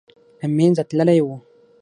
[0.39, 1.35] له منځه تللی وو.